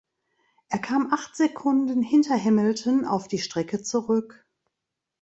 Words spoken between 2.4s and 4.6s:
Hamilton auf die Strecke zurück.